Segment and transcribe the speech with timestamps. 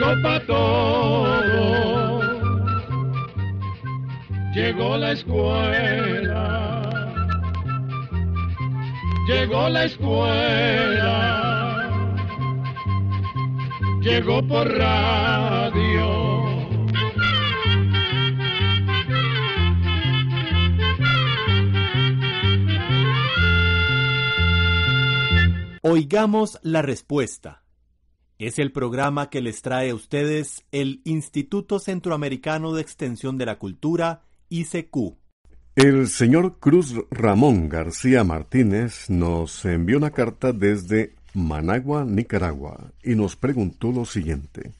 [0.00, 2.20] Llegó pa' todo,
[4.54, 6.62] llegó la escuela,
[9.28, 11.10] llegó la escuela,
[14.00, 16.30] llegó por radio.
[25.82, 27.59] Oigamos la respuesta.
[28.40, 33.58] Es el programa que les trae a ustedes el Instituto Centroamericano de Extensión de la
[33.58, 34.96] Cultura, ICQ.
[35.76, 43.36] El señor Cruz Ramón García Martínez nos envió una carta desde Managua, Nicaragua, y nos
[43.36, 44.72] preguntó lo siguiente.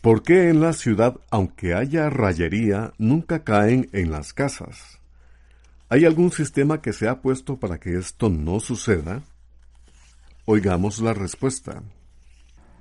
[0.00, 5.00] ¿Por qué en la ciudad, aunque haya rayería, nunca caen en las casas?
[5.88, 9.24] ¿Hay algún sistema que se ha puesto para que esto no suceda?
[10.44, 11.82] Oigamos la respuesta.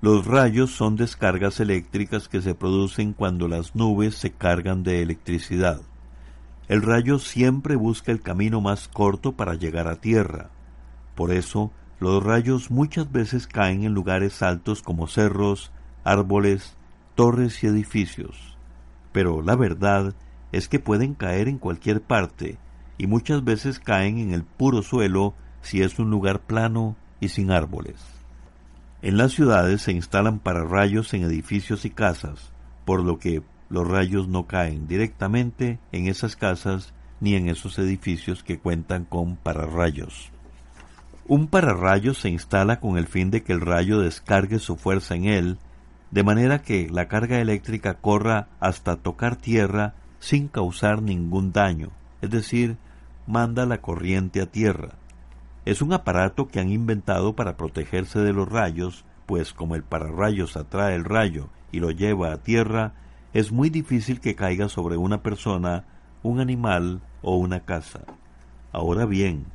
[0.01, 5.79] Los rayos son descargas eléctricas que se producen cuando las nubes se cargan de electricidad.
[6.67, 10.49] El rayo siempre busca el camino más corto para llegar a tierra.
[11.13, 15.71] Por eso, los rayos muchas veces caen en lugares altos como cerros,
[16.03, 16.75] árboles,
[17.13, 18.57] torres y edificios.
[19.11, 20.15] Pero la verdad
[20.51, 22.57] es que pueden caer en cualquier parte
[22.97, 27.51] y muchas veces caen en el puro suelo si es un lugar plano y sin
[27.51, 28.20] árboles.
[29.03, 32.51] En las ciudades se instalan pararrayos en edificios y casas,
[32.85, 38.43] por lo que los rayos no caen directamente en esas casas ni en esos edificios
[38.43, 40.29] que cuentan con pararrayos.
[41.27, 45.25] Un pararrayo se instala con el fin de que el rayo descargue su fuerza en
[45.25, 45.57] él,
[46.11, 51.89] de manera que la carga eléctrica corra hasta tocar tierra sin causar ningún daño,
[52.21, 52.77] es decir,
[53.25, 55.00] manda la corriente a tierra.
[55.65, 60.57] Es un aparato que han inventado para protegerse de los rayos, pues como el pararrayos
[60.57, 62.93] atrae el rayo y lo lleva a tierra,
[63.33, 65.85] es muy difícil que caiga sobre una persona,
[66.23, 68.01] un animal o una casa.
[68.71, 69.45] Ahora bien,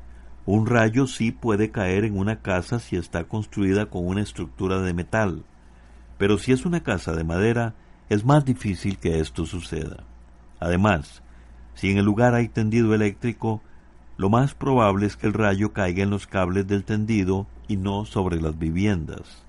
[0.46, 4.94] un rayo sí puede caer en una casa si está construida con una estructura de
[4.94, 5.44] metal,
[6.18, 7.74] pero si es una casa de madera,
[8.08, 10.04] es más difícil que esto suceda.
[10.60, 11.22] Además,
[11.74, 13.60] si en el lugar hay tendido eléctrico,
[14.16, 18.04] lo más probable es que el rayo caiga en los cables del tendido y no
[18.04, 19.44] sobre las viviendas.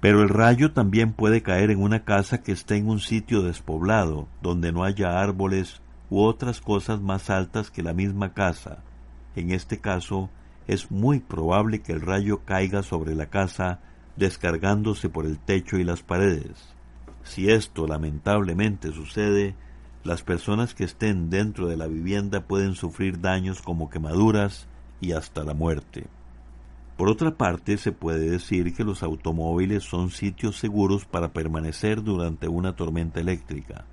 [0.00, 4.28] Pero el rayo también puede caer en una casa que esté en un sitio despoblado,
[4.42, 8.78] donde no haya árboles u otras cosas más altas que la misma casa.
[9.34, 10.30] En este caso,
[10.66, 13.80] es muy probable que el rayo caiga sobre la casa,
[14.16, 16.74] descargándose por el techo y las paredes.
[17.24, 19.54] Si esto lamentablemente sucede,
[20.04, 24.68] las personas que estén dentro de la vivienda pueden sufrir daños como quemaduras
[25.00, 26.06] y hasta la muerte.
[26.96, 32.48] Por otra parte, se puede decir que los automóviles son sitios seguros para permanecer durante
[32.48, 33.84] una tormenta eléctrica,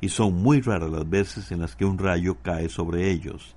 [0.00, 3.54] y son muy raras las veces en las que un rayo cae sobre ellos.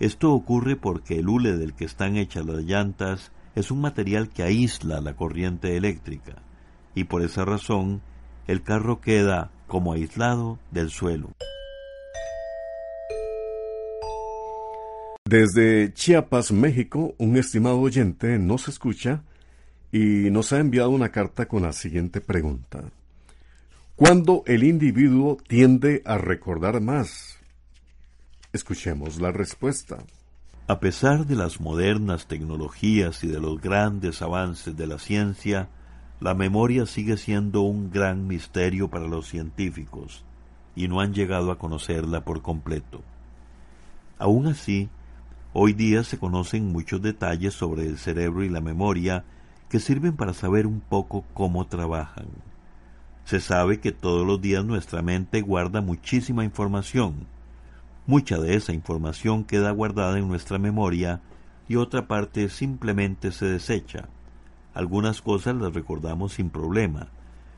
[0.00, 4.42] Esto ocurre porque el hule del que están hechas las llantas es un material que
[4.42, 6.36] aísla la corriente eléctrica,
[6.94, 8.00] y por esa razón
[8.46, 11.32] el carro queda como aislado del suelo.
[15.24, 19.24] Desde Chiapas, México, un estimado oyente nos escucha
[19.90, 22.84] y nos ha enviado una carta con la siguiente pregunta.
[23.96, 27.40] ¿Cuándo el individuo tiende a recordar más?
[28.52, 29.98] Escuchemos la respuesta.
[30.68, 35.68] A pesar de las modernas tecnologías y de los grandes avances de la ciencia,
[36.20, 40.24] la memoria sigue siendo un gran misterio para los científicos
[40.76, 43.02] y no han llegado a conocerla por completo.
[44.18, 44.88] Aún así,
[45.52, 49.24] hoy día se conocen muchos detalles sobre el cerebro y la memoria
[49.68, 52.26] que sirven para saber un poco cómo trabajan.
[53.24, 57.26] Se sabe que todos los días nuestra mente guarda muchísima información.
[58.06, 61.20] Mucha de esa información queda guardada en nuestra memoria
[61.68, 64.08] y otra parte simplemente se desecha.
[64.74, 67.08] Algunas cosas las recordamos sin problema,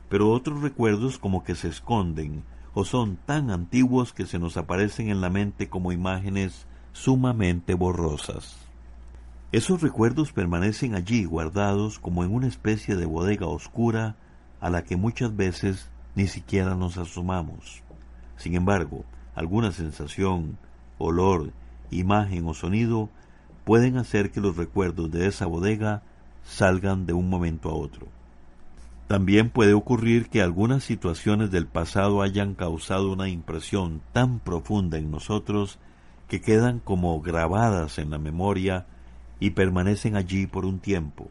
[0.07, 2.43] pero otros recuerdos como que se esconden
[2.73, 8.57] o son tan antiguos que se nos aparecen en la mente como imágenes sumamente borrosas.
[9.51, 14.15] Esos recuerdos permanecen allí guardados como en una especie de bodega oscura
[14.61, 17.81] a la que muchas veces ni siquiera nos asomamos.
[18.35, 20.57] Sin embargo, alguna sensación,
[20.97, 21.51] olor,
[21.89, 23.09] imagen o sonido
[23.63, 26.03] pueden hacer que los recuerdos de esa bodega
[26.47, 28.07] salgan de un momento a otro.
[29.07, 35.11] También puede ocurrir que algunas situaciones del pasado hayan causado una impresión tan profunda en
[35.11, 35.77] nosotros
[36.27, 38.85] que quedan como grabadas en la memoria
[39.39, 41.29] y permanecen allí por un tiempo.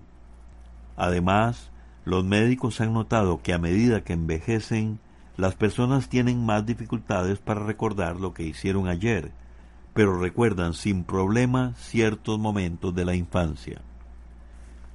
[0.96, 1.70] Además,
[2.04, 5.00] los médicos han notado que a medida que envejecen,
[5.36, 9.32] las personas tienen más dificultades para recordar lo que hicieron ayer,
[9.92, 13.82] pero recuerdan sin problema ciertos momentos de la infancia.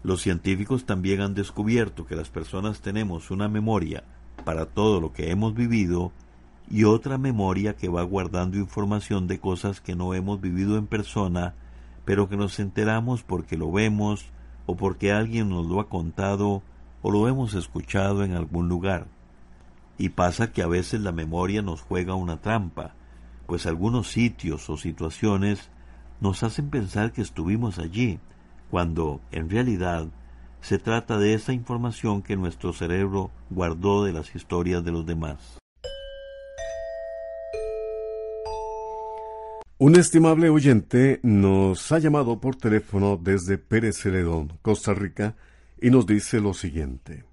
[0.03, 4.03] Los científicos también han descubierto que las personas tenemos una memoria
[4.44, 6.12] para todo lo que hemos vivido
[6.69, 11.53] y otra memoria que va guardando información de cosas que no hemos vivido en persona,
[12.06, 14.25] pero que nos enteramos porque lo vemos
[14.65, 16.63] o porque alguien nos lo ha contado
[17.01, 19.07] o lo hemos escuchado en algún lugar.
[19.97, 22.95] Y pasa que a veces la memoria nos juega una trampa,
[23.45, 25.69] pues algunos sitios o situaciones
[26.21, 28.19] nos hacen pensar que estuvimos allí,
[28.71, 30.07] cuando en realidad
[30.62, 35.57] se trata de esa información que nuestro cerebro guardó de las historias de los demás.
[39.77, 45.35] Un estimable oyente nos ha llamado por teléfono desde Pérez Celedón, Costa Rica,
[45.79, 47.25] y nos dice lo siguiente.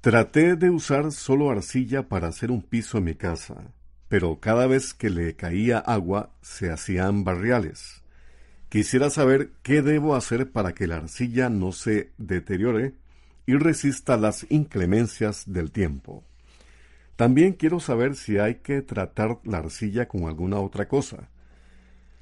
[0.00, 3.72] Traté de usar solo arcilla para hacer un piso en mi casa
[4.14, 8.03] pero cada vez que le caía agua se hacían barriales.
[8.74, 12.94] Quisiera saber qué debo hacer para que la arcilla no se deteriore
[13.46, 16.24] y resista las inclemencias del tiempo.
[17.14, 21.28] También quiero saber si hay que tratar la arcilla con alguna otra cosa.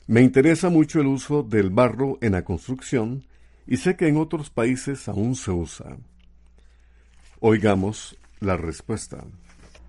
[0.07, 3.25] Me interesa mucho el uso del barro en la construcción
[3.67, 5.97] y sé que en otros países aún se usa.
[7.41, 9.25] Oigamos la respuesta.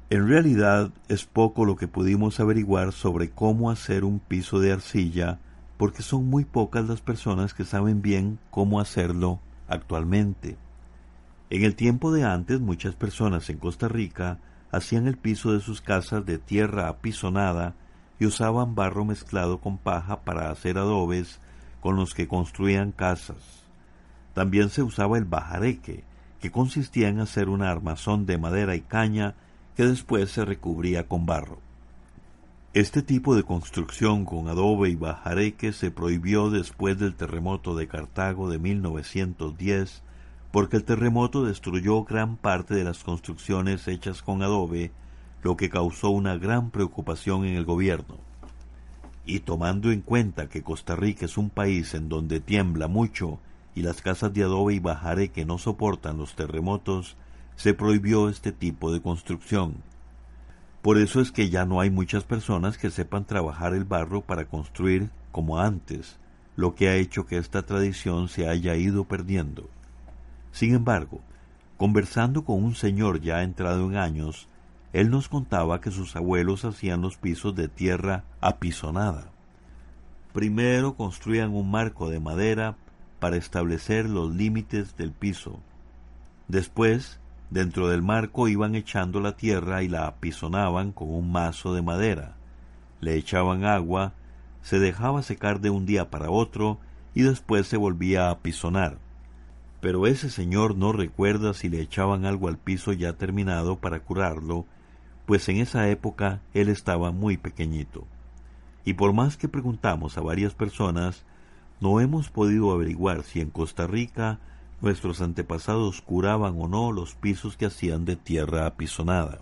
[0.09, 5.41] En realidad es poco lo que pudimos averiguar sobre cómo hacer un piso de arcilla
[5.83, 10.55] porque son muy pocas las personas que saben bien cómo hacerlo actualmente.
[11.49, 14.39] En el tiempo de antes muchas personas en Costa Rica
[14.71, 17.75] hacían el piso de sus casas de tierra apisonada
[18.17, 21.41] y usaban barro mezclado con paja para hacer adobes
[21.81, 23.65] con los que construían casas.
[24.33, 26.05] También se usaba el bajareque,
[26.39, 29.35] que consistía en hacer una armazón de madera y caña
[29.75, 31.59] que después se recubría con barro.
[32.73, 38.49] Este tipo de construcción con adobe y bajareque se prohibió después del terremoto de Cartago
[38.49, 40.01] de 1910
[40.51, 44.91] porque el terremoto destruyó gran parte de las construcciones hechas con adobe,
[45.43, 48.17] lo que causó una gran preocupación en el gobierno.
[49.23, 53.37] Y tomando en cuenta que Costa Rica es un país en donde tiembla mucho
[53.75, 57.17] y las casas de adobe y bajareque no soportan los terremotos,
[57.55, 59.75] se prohibió este tipo de construcción.
[60.83, 64.43] Por eso es que ya no hay muchas personas que sepan trabajar el barro para
[64.43, 66.19] construir como antes,
[66.57, 69.69] lo que ha hecho que esta tradición se haya ido perdiendo.
[70.51, 71.21] Sin embargo,
[71.77, 74.49] conversando con un señor ya entrado en años,
[74.91, 79.31] él nos contaba que sus abuelos hacían los pisos de tierra apisonada.
[80.33, 82.75] Primero construían un marco de madera
[83.21, 85.61] para establecer los límites del piso.
[86.49, 91.81] Después Dentro del marco iban echando la tierra y la apisonaban con un mazo de
[91.81, 92.35] madera.
[92.99, 94.13] Le echaban agua,
[94.61, 96.79] se dejaba secar de un día para otro
[97.13, 98.97] y después se volvía a apisonar.
[99.81, 104.65] Pero ese señor no recuerda si le echaban algo al piso ya terminado para curarlo,
[105.25, 108.07] pues en esa época él estaba muy pequeñito.
[108.85, 111.25] Y por más que preguntamos a varias personas,
[111.79, 114.39] no hemos podido averiguar si en Costa Rica
[114.83, 119.39] nuestros antepasados curaban o no los pisos que hacían de tierra apisonada.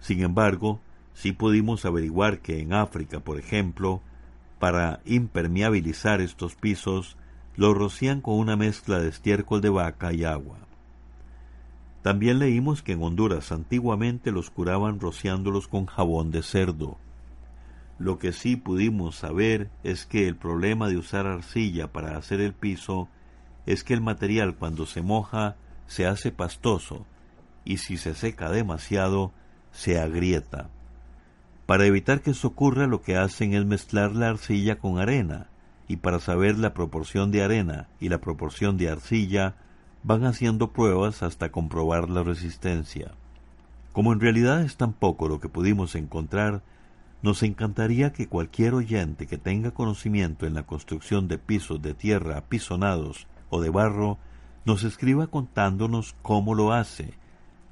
[0.00, 0.80] Sin embargo,
[1.12, 4.00] sí pudimos averiguar que en África, por ejemplo,
[4.58, 7.18] para impermeabilizar estos pisos,
[7.54, 10.56] los rocían con una mezcla de estiércol de vaca y agua.
[12.02, 16.96] También leímos que en Honduras antiguamente los curaban rociándolos con jabón de cerdo.
[17.98, 22.54] Lo que sí pudimos saber es que el problema de usar arcilla para hacer el
[22.54, 23.08] piso
[23.66, 25.56] es que el material cuando se moja
[25.86, 27.04] se hace pastoso
[27.64, 29.32] y si se seca demasiado
[29.72, 30.70] se agrieta.
[31.66, 35.48] Para evitar que eso ocurra lo que hacen es mezclar la arcilla con arena
[35.88, 39.56] y para saber la proporción de arena y la proporción de arcilla
[40.04, 43.12] van haciendo pruebas hasta comprobar la resistencia.
[43.92, 46.62] Como en realidad es tan poco lo que pudimos encontrar,
[47.22, 52.36] nos encantaría que cualquier oyente que tenga conocimiento en la construcción de pisos de tierra
[52.36, 54.18] apisonados o de barro
[54.64, 57.14] nos escriba contándonos cómo lo hace,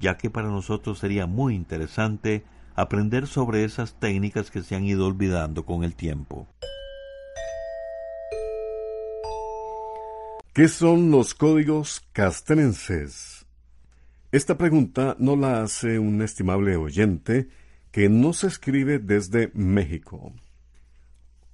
[0.01, 5.07] ya que para nosotros sería muy interesante aprender sobre esas técnicas que se han ido
[5.07, 6.49] olvidando con el tiempo.
[10.53, 13.45] ¿Qué son los códigos castrenses?
[14.31, 17.49] Esta pregunta no la hace un estimable oyente
[17.91, 20.33] que no se escribe desde México.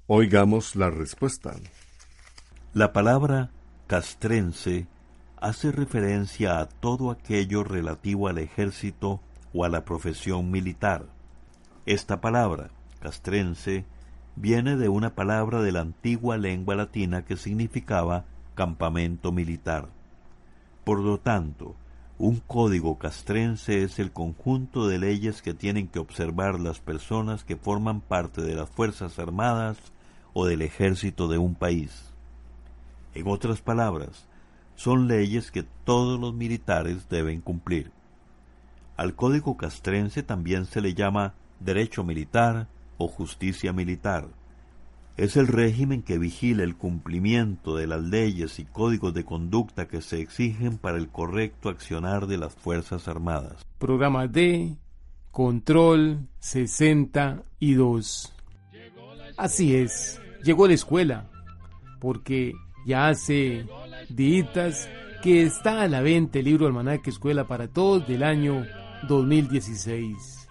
[0.06, 1.54] Oigamos la respuesta.
[2.72, 3.50] La palabra
[3.90, 4.87] castrense
[5.40, 9.20] hace referencia a todo aquello relativo al ejército
[9.52, 11.06] o a la profesión militar.
[11.87, 12.70] Esta palabra,
[13.00, 13.85] castrense,
[14.37, 19.88] viene de una palabra de la antigua lengua latina que significaba campamento militar.
[20.85, 21.75] Por lo tanto,
[22.16, 27.56] un código castrense es el conjunto de leyes que tienen que observar las personas que
[27.56, 29.78] forman parte de las Fuerzas Armadas
[30.32, 32.10] o del ejército de un país.
[33.14, 34.29] En otras palabras,
[34.76, 37.90] son leyes que todos los militares deben cumplir.
[38.97, 44.29] Al código castrense también se le llama derecho militar o justicia militar.
[45.17, 50.00] Es el régimen que vigila el cumplimiento de las leyes y códigos de conducta que
[50.00, 53.67] se exigen para el correcto accionar de las Fuerzas Armadas.
[53.79, 54.76] Programa D,
[55.31, 58.33] Control 62.
[59.37, 61.29] Así es, llegó la escuela,
[62.00, 62.55] porque
[62.87, 63.66] ya hace
[64.08, 64.88] días
[65.22, 68.66] que está a la venta el libro Almanaque Escuela para Todos del año
[69.08, 70.49] 2016.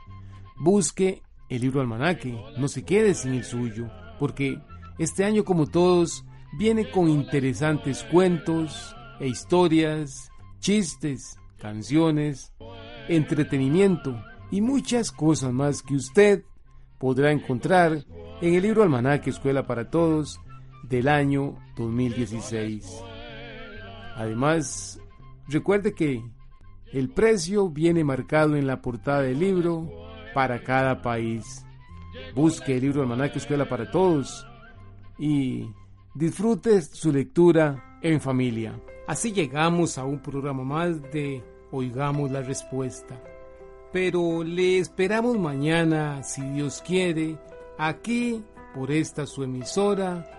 [0.57, 4.59] Busque el libro Almanaque, no se quede sin el suyo, porque
[4.99, 6.23] este año como todos
[6.57, 12.53] viene con interesantes cuentos e historias, chistes, canciones,
[13.07, 14.21] entretenimiento
[14.51, 16.43] y muchas cosas más que usted
[16.99, 18.05] podrá encontrar
[18.41, 20.39] en el libro Almanaque Escuela para Todos
[20.83, 23.03] del año 2016.
[24.15, 24.99] Además,
[25.47, 26.23] recuerde que
[26.91, 29.89] el precio viene marcado en la portada del libro
[30.33, 31.65] para cada país.
[32.35, 34.45] Busque el libro Almanaque Escuela para Todos
[35.17, 35.69] y
[36.15, 38.79] disfrute su lectura en familia.
[39.07, 43.21] Así llegamos a un programa más de Oigamos la Respuesta.
[43.91, 47.37] Pero le esperamos mañana, si Dios quiere,
[47.77, 48.43] aquí
[48.75, 50.38] por esta su emisora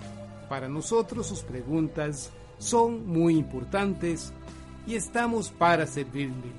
[0.51, 4.33] Para nosotros sus preguntas son muy importantes
[4.85, 6.51] y estamos para servirle.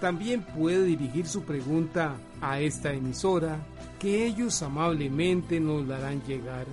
[0.00, 3.58] También puede dirigir su pregunta a esta emisora
[3.98, 6.64] que ellos amablemente nos la harán llegar.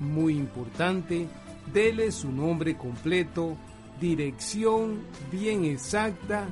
[0.00, 1.28] Muy importante,
[1.72, 3.56] dele su nombre completo,
[4.00, 4.98] dirección
[5.30, 6.48] bien exacta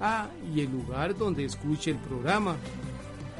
[0.00, 2.56] ah, y el lugar donde escuche el programa.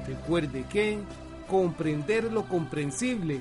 [0.06, 1.00] Recuerde que
[1.48, 3.40] comprender lo comprensible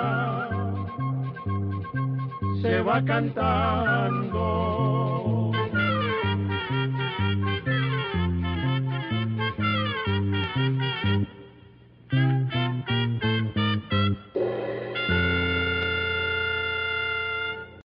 [2.81, 4.41] va cantando